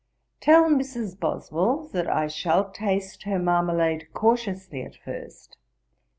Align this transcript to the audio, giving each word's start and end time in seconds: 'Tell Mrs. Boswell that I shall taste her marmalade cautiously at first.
'Tell 0.39 0.63
Mrs. 0.67 1.19
Boswell 1.19 1.87
that 1.89 2.09
I 2.09 2.25
shall 2.25 2.71
taste 2.71 3.21
her 3.21 3.37
marmalade 3.37 4.07
cautiously 4.15 4.81
at 4.81 4.95
first. 4.95 5.57